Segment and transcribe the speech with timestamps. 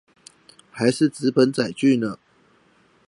[0.71, 2.17] 還是紙本載具呢